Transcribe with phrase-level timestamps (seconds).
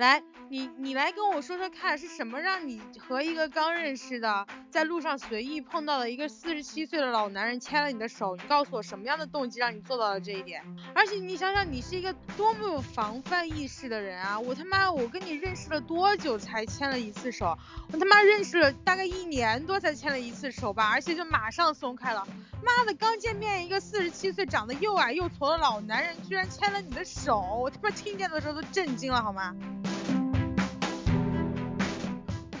[0.00, 8.34] 来，你你来跟我说说看，是什么让你和一个刚认识的，在路上随意碰到的一个四十七岁的老男人牵了你的手？
[8.34, 10.64] 你告诉我什么样的动机让你做到了这一点？
[10.94, 14.40] 而且你想想，你是一个多么有防范意识的人啊！
[14.40, 17.58] 我他妈，我跟你认识了多久才牵了一次手？
[17.92, 22.26] 我他妈认识了大概一年多才牵了一次手吧，而且就马上松开了。
[22.64, 27.38] 妈的，刚见面一个四十七岁、长得又矮又矬的老男人，居然牵了你的手！
[27.60, 29.54] 我他妈听见的时候都震惊了，好吗？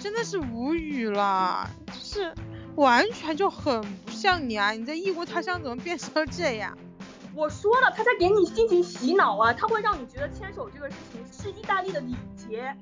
[0.00, 2.34] 真的是无语了，就是
[2.76, 4.70] 完全就很不像你啊！
[4.70, 6.76] 你在异国他乡怎么变成了这样？
[7.34, 9.52] 我说了，他在给你进行洗脑啊！
[9.52, 12.74] 他会让你觉得牵手这个事情是意大利的礼节，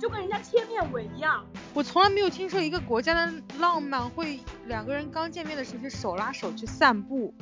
[0.00, 1.44] 就跟人家贴面吻一样。
[1.72, 7.32] 我从来没有听说一个国家的浪漫会两个人刚见面的时候就手拉手去散步。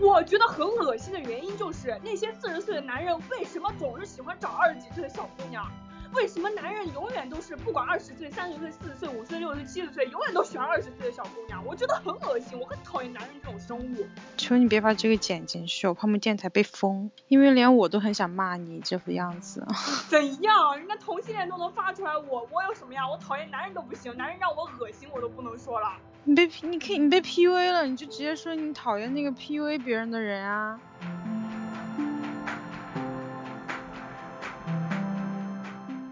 [0.00, 5.70] 我觉得很恶心的原因就是那些四十岁的男人为什么总是喜欢找二十几岁的小姑娘？
[6.14, 11.64] 为什么男人永远都是不管二十岁、三十岁、四十岁、五十岁、六十岁、七十岁，永远都喜欢二十岁的小姑娘？
[11.64, 14.06] 我觉得很恶心，我很讨厌男人这种生物。
[14.36, 19.64] 求你别把这个剪进去，我怕我们电台被封，因为连我都很想骂你这副样子。
[20.08, 20.76] 怎样？
[20.76, 23.08] 人家同性恋都能发出来，我我有什么呀？
[23.08, 25.92] 我讨厌男人都不行，男人让我恶心我都不能说了。
[26.24, 30.78] 你被你可以你被 PUA 了，你就直接说你讨厌那个 PUA 别人的人啊。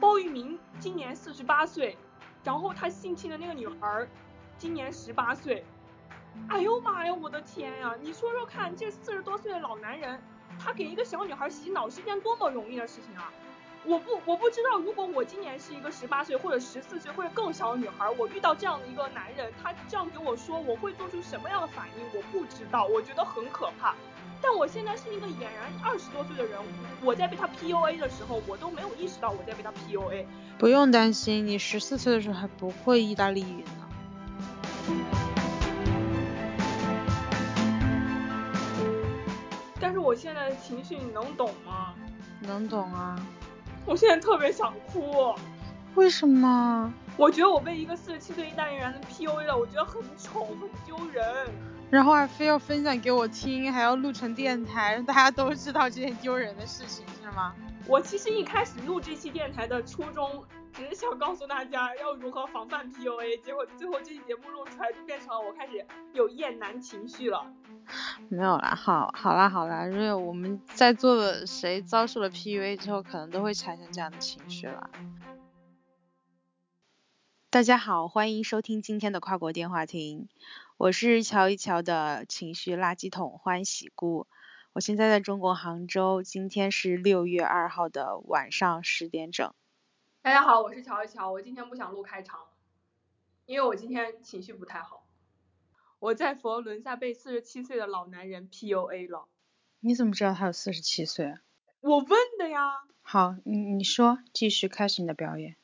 [0.01, 1.97] 鲍玉明今年四十八岁，
[2.43, 4.09] 然后他性侵的那个女孩
[4.57, 5.63] 今年十八岁。
[6.49, 7.95] 哎呦妈呀，我的天呀！
[8.01, 10.19] 你说说看，这四十多岁的老男人，
[10.59, 13.31] 他给一个小女孩洗脑是件多么容易的事情啊！
[13.85, 22.05] 我不我不知道，如果我今年是一个十八岁或者十四岁或者更小的女孩，我遇到这样的一个男人，他这样给我说，我会做出什么样的反应？
[22.15, 23.95] 我不知道，我觉得很可怕。
[24.41, 26.61] 但我现在是一个俨然二十多岁的人，
[27.03, 30.27] 我在被他 PUA 的时候，我都没有意识到我在被他 PUA。
[30.59, 33.89] 不用担心，你十四岁的时候还不会意大利语呢。
[39.81, 41.95] 但是我现在的情绪你能懂吗？
[42.41, 43.17] 能懂啊。
[43.89, 45.35] 我现在特别想哭。
[45.95, 46.93] 为什么？
[47.17, 51.25] 我觉得我被一个四十七岁意大利人 PUA 了，我觉得很丑，很丢人。
[51.91, 57.55] 然后还非要分享给我听，还要录成电台，让大家都知道这件丢人的事情，是吗？
[57.87, 60.45] 我其实一开始录这期电台的初衷，
[60.79, 67.53] 只是想告诉大家要如何防范 PUA，结果最后这期节目录出来，就变成了我开始有厌男情绪了。
[68.29, 74.89] 没有啦，好，好啦，好啦，因为我们在座的谁遭受了 PUA 之后，可能都会产生这样的情绪啦。
[77.51, 80.29] 大家好，欢迎收听今天的跨国电话亭，
[80.77, 84.29] 我是乔一乔的情绪垃圾桶欢喜姑，
[84.75, 89.53] 我现在在中国杭州，今天是六月二号的晚上十点整。
[90.29, 92.41] 大家好，我是乔一乔，我今天不想录开场，
[93.47, 95.07] 因为我今天情绪不太好。
[96.01, 99.27] 我在佛罗伦萨被四十七岁的老男人 PUA 了。
[99.81, 101.35] 你怎么知道他有四十七岁？
[101.81, 102.73] 我问的呀。
[103.01, 105.57] 好，你你说，继续开始你的表演。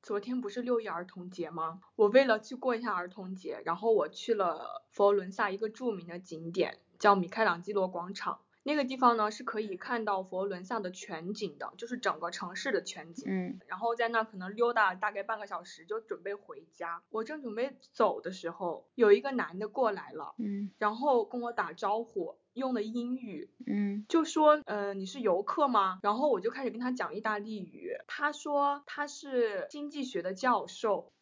[0.00, 1.80] 昨天不是六一儿童节吗？
[1.96, 8.43] 我为了去过一下儿童节，然后我去了佛罗伦萨一个著名的景点，叫米开朗基罗广场。
[8.64, 13.24] 那个地方呢是可以看到佛罗伦萨的全景的，就是整个城市的全景。
[13.28, 13.60] 嗯。
[13.68, 17.02] 然后在那可能溜达大概半个小时，就准备回家。
[17.10, 20.34] 我正准备走的时候，有一个男的过来了。
[20.38, 20.72] 嗯。
[20.78, 22.36] 然后跟我打招呼。
[22.54, 25.98] 用的英语，嗯，就说，呃，你是游客吗？
[26.04, 27.90] 然后我就开始跟他讲意大利语。
[28.06, 31.12] 他说他是经济学的教授，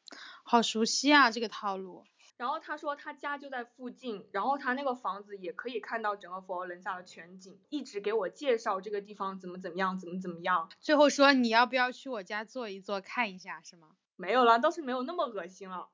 [0.45, 2.05] 好熟悉啊这个套路。
[2.43, 10.69] 然后他说他家就在附近，然后他那个房子也可以看到整个佛罗伦萨的全景，一直给我介绍这个地方怎么怎么样，怎么怎么样。
[10.81, 13.91] 最后说你要不要去我家坐一坐看一下，是吗？
[14.17, 15.91] 没有了，倒是没有那么恶心了。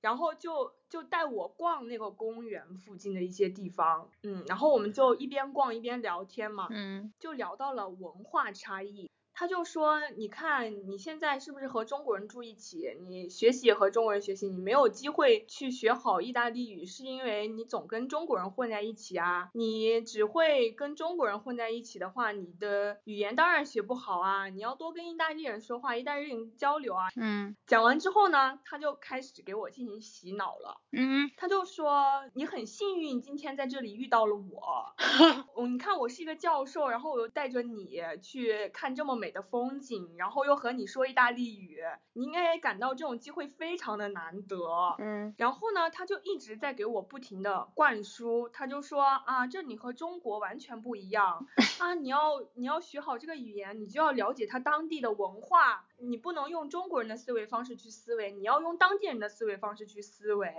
[0.00, 9.10] 然后就就带我逛那个公园附近的一些地方，嗯，然后我们就一边逛一边聊天嘛，嗯，就聊到了文化差异。
[9.36, 12.96] 他就说，你看你现在是不是和中国人住一起？
[13.02, 19.50] 你学习也和中国人学习，你没有机会去学好意大利语，是因为你总跟中国人混在一起啊。
[19.52, 24.48] 你只会跟中国人混在一起的话，你的语言当然学不好啊。
[24.48, 27.08] 你要多跟意大利人说话，意大利人交流啊。
[27.16, 30.80] 嗯，讲完之后呢，他就开始给我进行洗脑了。
[30.92, 34.94] 嗯，他就说你很幸运今天在这里遇到了我。
[35.56, 39.23] 哦，你看我是一个教授，然后我又带着你去看这么美。
[39.24, 41.80] 美的风景，然后又和你说意大利语，
[42.12, 44.58] 你应该也感到这种机会非常的难得。
[44.98, 51.46] 嗯然后呢，他就一直在给我不停的灌输，他就说啊，这你和中国完全不一样
[51.80, 60.52] 啊，你要你要学好这个语言，你就要了解他当地的文化，你不能用中国人的思维方式去思维，你要用当地人的思维方式去思维。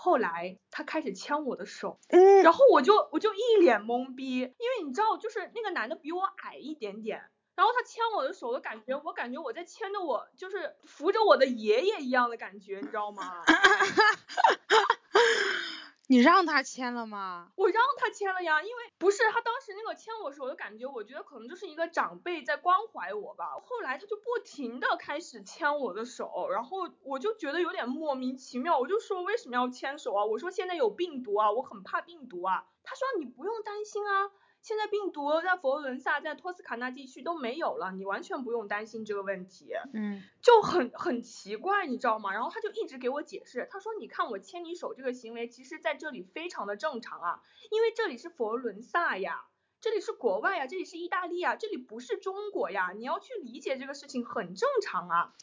[0.00, 7.24] 后来他开始牵我的手，嗯然后我就我就一脸懵逼，因为你知道，就是那个男的比我矮一点点，
[7.58, 13.42] 然后他牵我的手的感觉，我感觉我在牵着我就是扶着我的爷爷一样的感觉，你知道吗？
[16.06, 17.50] 你让他签了吗？
[17.56, 23.58] 我让他牵了呀，因为不是他当时那个牵我手的感觉，我觉得可能就是一个长辈在关怀我吧。
[23.60, 30.24] 后来他就不停的开始牵我的手，然后我就觉得有点莫名其妙，我就说为什么要牵手啊？
[30.24, 32.66] 我说现在有病毒啊，我很怕病毒啊。
[32.84, 39.72] 他说你不用担心啊，现在病毒在佛罗伦萨、在托斯卡纳地区都没有了，你完全不用担心这个问题。
[39.94, 42.32] 嗯就很很奇怪，你知道吗？
[42.32, 49.46] 然后他就一直给我解释，他说你看我牵你手这个行为，其实在这里非常的正常啊，因为这里是佛罗伦萨呀，
[49.80, 55.34] 这里是国外呀，这里是意大利啊，这里不是中国呀，你要去理解这个事情很正常啊，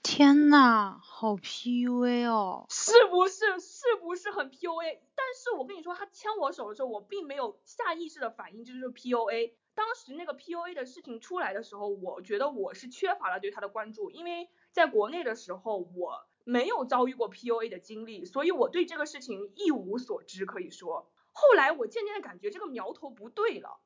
[0.00, 2.66] 天呐，好 PUA 哦。
[2.68, 3.58] 是不是？
[3.58, 5.00] 是不是很 PUA？
[5.16, 9.54] 但是我跟你说，他牵我手的时候，我并没有下意识的反应，这就是 PUA。
[9.74, 21.10] 当时那个 PUA 的事情出来的时候，我觉得我是缺乏了对他的关注，因为在国内的时候我没有遭遇过 PUA 的经历，所以我对这个事情一无所知，可以说。
[21.32, 23.80] 后来我渐渐的感觉这个苗头不对了。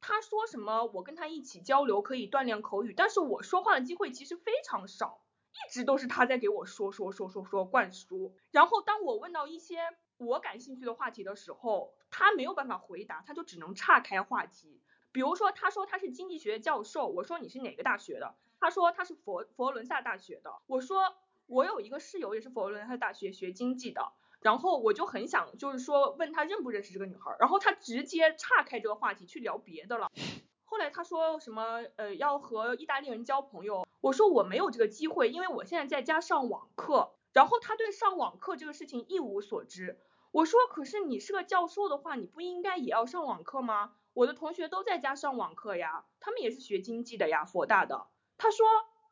[0.00, 5.20] 他说什么我跟他一起交流可以锻炼口语，但是我说话的机会其实非常少，
[5.52, 8.34] 一直都是他在给我说说说说说灌输。
[8.52, 9.80] 然后当我问到一些
[10.16, 14.80] 我感兴趣的话题的时候，他没有办法回答，他就只能岔开话题。
[15.10, 18.36] 比如说，他说他是经济学教授，我说你是哪个大学的？
[18.60, 20.52] 他说他是佛佛罗伦萨大学的。
[20.66, 21.16] 我说
[21.46, 30.10] 我有一个室友也是佛罗伦萨大学学经济的，然后我就很想就是说问他认不认识这个女孩，然后他直接岔开这个话题去聊别的了。
[30.64, 37.14] 后来他说什么呃要和意大利人交朋友，我说我没有这个机会，因为我现在在家上网课。
[37.34, 40.00] 然后他对上网课这个事情一无所知。
[40.32, 43.92] 我说可是你是个教授的话，你不应该也要上网课吗？
[44.14, 48.06] 我的同学都在家上网课呀，他们也是学经济的呀，佛大的。
[48.38, 48.66] 他说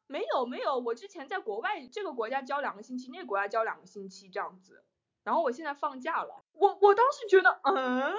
[0.07, 4.83] 没有没有，我之前在国外这个国家教两个星期，那个国家教两个星期这样子。
[5.27, 8.15] 然后我现在放假了，我我当时觉得，嗯，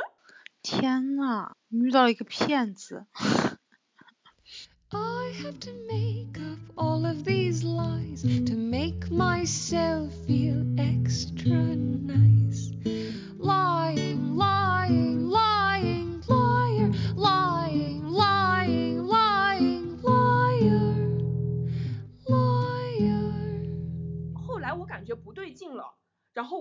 [0.61, 3.05] 天呐，你遇到了一个骗子。
[4.89, 12.16] I have to make up all of these lies to make myself feel extra nice.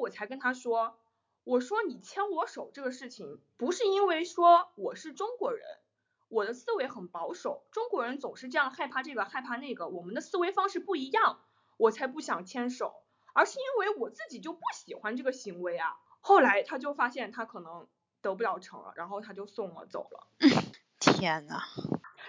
[0.07, 0.97] 我才跟他说，
[1.43, 5.67] 我说你牵我手这个事情，不是因为说我是中国人，
[6.29, 11.41] 我的思维很保守，中国人总是这样害怕这个害怕那个，我们的思维方式不一样，
[11.77, 12.95] 我才不想牵手，
[13.35, 15.97] 而是因为我自己就不喜欢这个行为啊。
[16.21, 17.89] 后来他就发现他可能
[18.23, 20.29] 得不了成了，然后他就送我走了。
[21.01, 21.59] 天呐，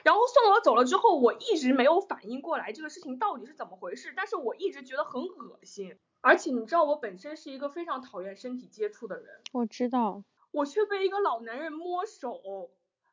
[0.03, 5.97] 然后送我走了之后，我一直没有反应过来这个事情到底是怎么回事，但是我一直觉得很恶心，
[6.27, 10.25] 而且你知道我本身是一个非常讨厌身体接触的人，我知道。
[10.51, 12.69] 我却被一个老男人摸手，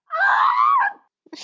[0.06, 0.18] 啊！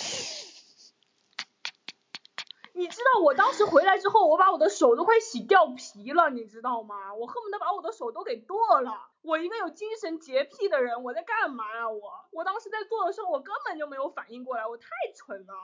[2.73, 7.15] 你知道我当时回来之后，我把我的手都快洗掉皮了，你知道吗？
[7.15, 9.09] 我恨不得把我的手都给剁了。
[9.23, 11.89] 我一个有精神洁癖的人，我在干嘛啊？
[11.89, 12.01] 我
[12.33, 15.55] 我当时在做的时候，我根本就没有反应过来，我太蠢了。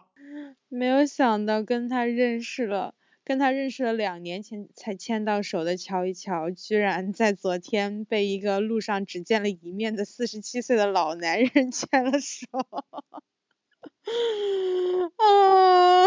[0.68, 2.94] 没有想到跟他认识了，
[3.26, 12.46] 跟他认识了两年前才牵到手的乔一乔，居然在昨天被一个路上只见了一面的四十七岁的老男人 牵了手。
[15.16, 16.06] 啊！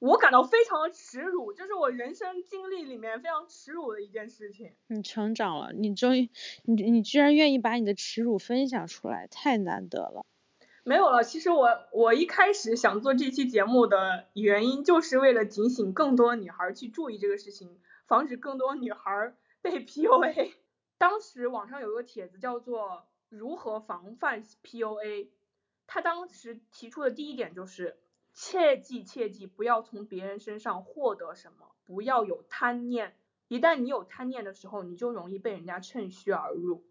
[0.00, 4.72] 我感到非常的耻辱，这是我人生经历里面非常耻辱的一件事情。
[4.88, 6.28] 你成长了，你终于，
[6.64, 10.26] 你你居然愿意把你的耻辱分享出来，太难得了。
[10.84, 20.52] 没有了，其实我我一开始想做这期节目的原因，就是为了警醒更多女孩去注意这个事情，防止更多女孩 被 PUA。
[20.98, 25.28] 当时网上有一个帖子叫做“如何防范 PUA”，
[25.86, 27.98] 他当时提出的第一点就是。
[28.34, 33.14] 切记切记，不要从别人身上获得什么，不要有贪念。
[33.48, 36.82] 一旦你有贪念的时候，你就容易被人家趁虚而入。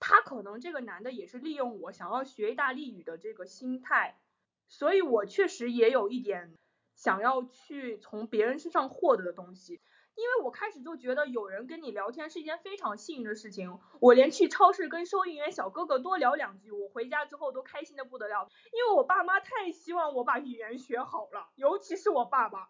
[0.00, 4.18] 他可能这个男的也是利用我想要学意大利语的这个心态，
[4.66, 6.56] 所以我确实也有一点
[6.96, 9.80] 想要去从别人身上获得的东西。
[10.16, 18.50] 因为我开始就觉得有人跟你聊天是一件非常幸运的事情，我连去超市跟收银员小哥哥多聊两句，我回家之后都开心的不得了。
[18.72, 22.68] 因为我爸妈太希望我把语言学好了，尤其是我爸爸，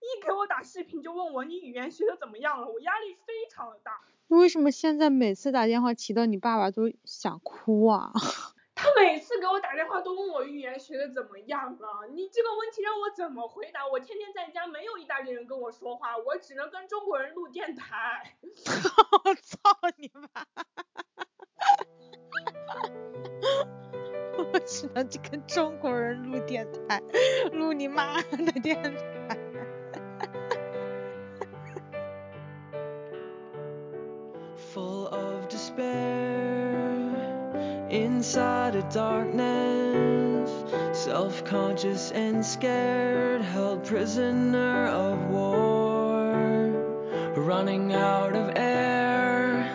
[0.00, 4.00] 一给我打视频就问我你语言学的怎么样了，我压力非常的大。
[4.28, 8.12] 为什么现在每次打电话提到你爸爸都想哭啊？
[8.80, 13.84] 他每次给我打电话都问我语言学的怎么样了，你这个问题让我怎么回答？
[13.88, 18.36] 我天天在家没有意大利人跟我说话，我只能跟中国人录电台。
[19.24, 19.58] 我 操
[19.96, 20.28] 你妈！
[24.52, 27.02] 我只能跟中国人录电台，
[27.52, 29.17] 录你妈的电台。
[38.90, 40.50] Darkness.
[40.92, 46.32] Self conscious and scared held prisoner of war.
[47.36, 49.74] Running out of air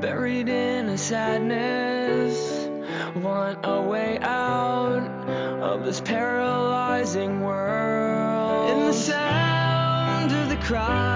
[0.00, 2.68] buried in a sadness.
[3.16, 5.06] Want a way out
[5.62, 8.70] of this paralyzing world.
[8.70, 11.11] In the sound of the cries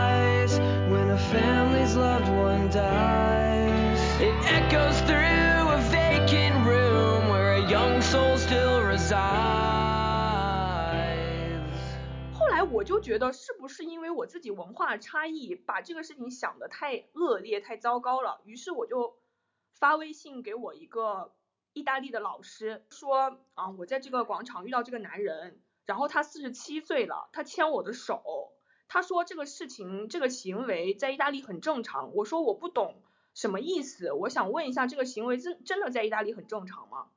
[12.87, 19.19] 就觉得是不是因为我自己文化差异，把这个事情想得太恶劣、太糟糕了，于是我就
[19.73, 21.35] 发微信给我一个
[21.73, 28.53] 意大利的老师说啊，我在这个广场遇到这个男人，然后他四十七岁了，他牵我的手，
[28.87, 33.03] 他说这个事情这个行为在意大利很正常，我说我不懂
[33.35, 37.09] 什么意思，我想问一下这个行为真真的在意大利很正常吗？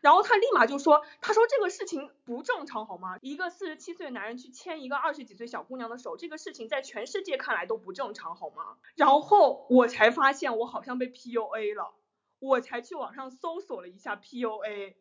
[0.00, 3.18] 然后他立马就说，他说这个事情不正常好吗？
[3.20, 8.76] 一个四十七岁的男人去牵一个二十几岁小姑娘的手，这个事情在全世界看来都不正常好吗？
[8.96, 11.94] 然后我才发现我好像被 PUA 了，
[12.38, 14.94] 我才去网上搜索了一下 PUA。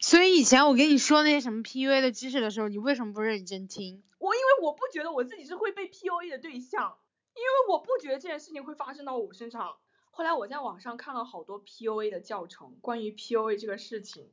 [0.00, 4.02] 所以以前我跟你说那些什么 PUA 的知识的时候，你为什么不认真听？
[4.18, 6.96] 我因为我不觉得我自己是会被 PUA 的对象，
[7.34, 9.76] 因为我不觉得这件事情会发生到我身上。
[10.16, 14.30] 后来我在网上看了好多 PUA 的教程，关于 PUA 这个事情，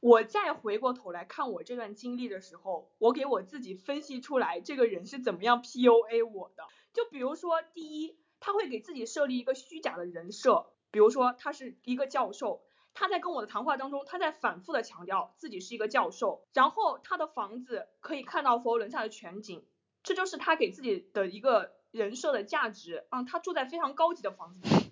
[0.00, 6.62] 我再回过头来看我这段经历的时候，我给我自己分析出来这个人是怎么样 PUA 我的。
[6.94, 12.62] 就比如说，第一，他会给自己设立一个虚假的人设，比如说他是一个教授，
[12.94, 19.66] 他在跟我的谈话当中，他在反复的强调自己是一个教授，然后他的房子可以看到佛罗伦萨的全景，
[20.02, 23.06] 这就是他给自己的一个人设的价值。
[23.10, 24.87] 嗯，他住在非常高级的房子里。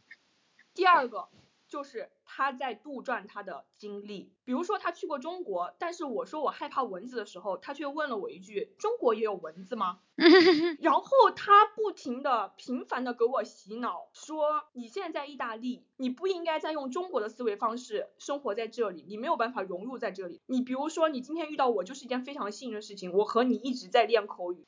[0.76, 1.26] 第二个
[1.68, 9.98] 就是他在杜撰他的经历，比如说他去过中国，但是我说我害怕蚊子的时候，他却问了我一句：“中国也有蚊子吗？”
[10.80, 20.40] 然后他不停的、频繁的给我洗脑，说你现在在意大利，你不应该再用中国的思维方式生活在这里，你没有办法融入在这里。
[20.46, 24.64] 你比如说，你今天遇到我就是一件非常幸运的事情，我和你一直在练口语。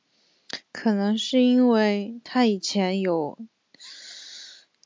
[0.73, 3.39] 可能是因为他以前有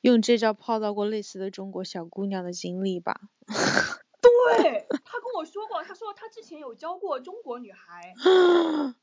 [0.02, 3.18] 用这招泡到过类似的中国小姑娘的经历吧。
[4.20, 8.14] 对他跟我说过，他说他之前有教过中国女孩。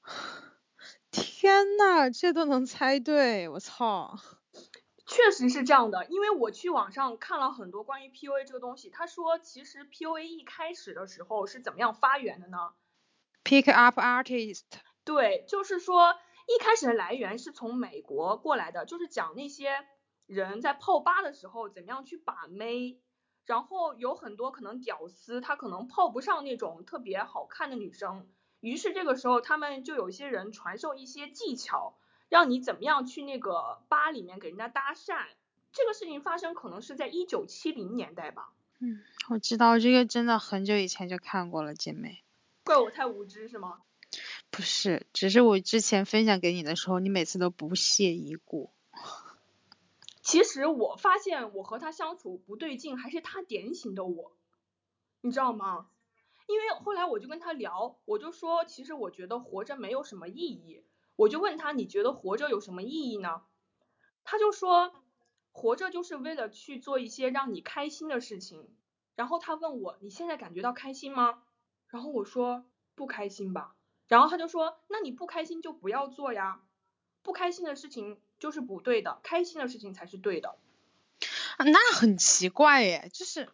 [1.12, 4.20] 天呐，这都能猜对，我操！
[5.08, 12.58] 确实是这样的，因为我去网上看了很多关于 PUA 这个东西，他说其实 PUA 一开始的时候是怎么样发源的呢
[13.44, 14.66] ？Pick up artist，
[15.04, 16.16] 对，就是说
[16.48, 19.72] 一开始的来源是从美国过来的，就是讲那些
[20.30, 23.00] 人在泡吧的时候怎么样去把妹，
[23.46, 28.28] 然后有很多可能屌丝他可能泡不上那种特别好看的女生，
[28.60, 31.98] 于是这个时候他们就有一些人传授一些技巧，
[32.30, 35.26] 让你怎么样去那个吧里面给人家搭讪。
[35.72, 42.24] 这个事情发生可能是在一九七零年代吧，嗯，我知道这个真的很久以前就看过了，姐妹。
[42.64, 43.80] 怪我太无知是吗？
[44.52, 48.72] 不是，只是我之前分享给你的时候，你每次都不屑一顾。
[50.30, 54.38] 其实我发现我和他相处不对劲，还是他点醒的我，
[55.22, 55.90] 你知道吗？
[56.46, 60.86] 因为后来我就跟他聊，我就说，其实我觉得活着没有什么意义。
[61.16, 63.42] 我就问他，你觉得活着有什么意义呢？
[64.24, 64.94] 他就说，
[65.52, 68.70] 活着就是为了去做一些让你开心的事情。
[69.16, 71.42] 然后他问我，你现在感觉到开心吗？
[71.88, 73.76] 然后我说不开心吧。
[74.08, 76.62] 然后他就说，那你不开心就不要做呀，
[77.24, 80.56] 不开心的事情就是不对的，开心的事情才是对的。
[81.58, 83.50] 啊那很奇怪耶，就是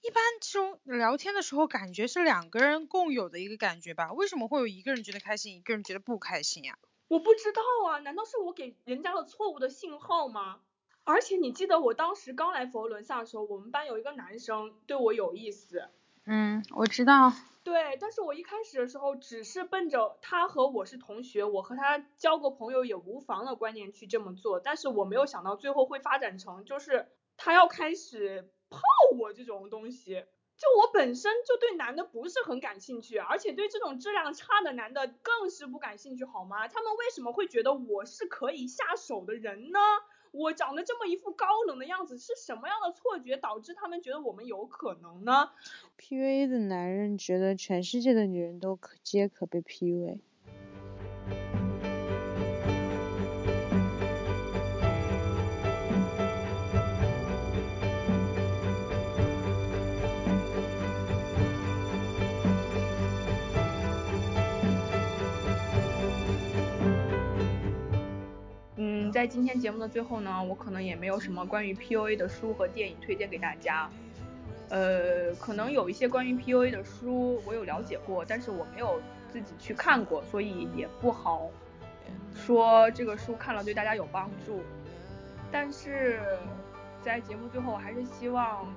[0.00, 4.12] 一般这种聊天的时候，感觉是两个人共有的一个感觉吧？
[4.12, 6.78] 为什么会有一个人觉得开心，一个人觉得不开心呀？
[7.08, 10.60] 我不知道啊，难道是我给人家了错误的信号吗？
[11.04, 15.88] 而且你记得我当时刚来佛罗伦萨的时候，我们班有一个男生对我有意思。
[16.30, 17.32] 嗯，我知道。
[17.64, 27.08] 对，但是我一开始的时候只是奔着他和我是同学，我和他交个朋友也无妨的观念去这么做，但是我没有想到最后会发展成就是
[27.38, 28.78] 他要开始泡
[29.18, 30.24] 我这种东西。
[30.58, 36.68] 就我本身就对男的不是很感兴趣，而且对这种质量差的男的更是不感兴趣，好吗？
[36.68, 39.78] 他们为什么会觉得我是可以下手的人呢？
[40.32, 45.50] 我长得这么一副高冷的样子，是什么样的错觉导致他们觉得我们有可能呢
[45.98, 50.20] ？PUA 的男人觉得全世界的女人都可皆可被 PUA。
[69.10, 73.88] 在今天节目的最后呢，我可能也没有什么关于 PUA 的书和电影推荐给大家。
[74.70, 79.00] 呃，可能有一些关于 PUA 的书我有了解过，但是我没有
[79.30, 81.48] 自己去看过，所以也不好
[82.34, 84.62] 说这个书看了对大家有帮助。
[85.50, 86.20] 但是
[87.02, 88.70] 在节目最后，我还是希望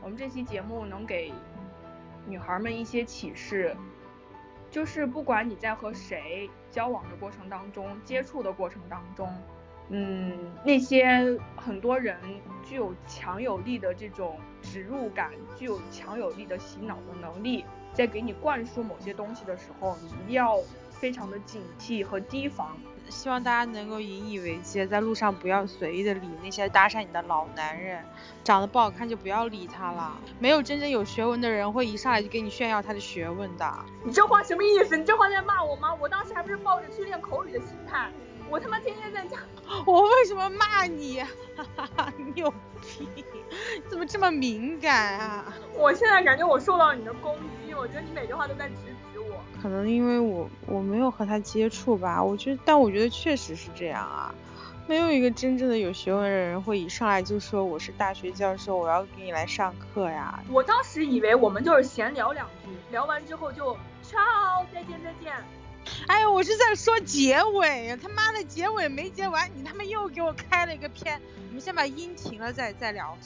[0.00, 1.32] 我们这期节目能给
[2.26, 3.74] 女孩们一些启示，
[4.70, 9.28] 就是不管你在和谁交往的过程当中、接触的过程当中。
[9.88, 10.32] 嗯，
[10.64, 12.16] 那些很多人
[12.64, 20.58] 具有强有力的这种植入感，具有强有力的洗脑的能力，在给你灌输某些东西的时候，你一定要
[20.90, 22.76] 非常的警惕和提防。
[23.08, 28.02] 希望大家能够引以为戒，在路上不要随意的理那些搭讪你的老男人，
[28.44, 30.16] 长得不好看就不要理他了。
[30.38, 33.70] 没有真正有学问的人会一上来就给你炫耀他的学问的。
[34.04, 34.96] 你这话什么意思？
[34.96, 35.92] 你这话在骂我吗？
[36.00, 38.08] 我当时还不是抱着去练口语的心态。
[38.52, 39.38] 我他妈天天在家，
[39.86, 41.22] 我为什么骂你？
[41.56, 43.24] 哈哈哈，牛逼！
[43.88, 45.54] 怎么这么敏感啊？
[45.74, 48.74] 我现在感觉我受到你的攻击，我觉得你每句话都在直
[49.10, 49.40] 指我。
[49.62, 54.34] 可能因为我我没有和他接触吧，我觉得，但我觉得确实是这样啊。
[54.86, 60.44] 没有一个真正的有学问的人会一上来就说我是大学教授，我要给你来上课呀。
[60.50, 63.72] 我当时以为我们就是闲聊两句，聊完之后就
[64.04, 65.32] ciao，再见再见。
[66.06, 71.20] 哎呀，我是在说结尾，他妈的结尾没结完，你他妈又给我开了一个片。
[71.48, 73.16] 我们先把音停了再再聊。